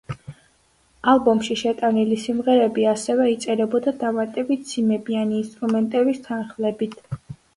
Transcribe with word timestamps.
ალბომში 1.11 1.57
შეტანილი 1.61 2.15
სიმღერები 2.21 2.87
ასევე 2.93 3.27
იწერებოდა 3.33 3.93
დამატებითი 4.05 4.67
სიმებიანი 4.73 5.37
ინსტრუმენტების 5.43 6.25
თანხლებით. 6.29 6.99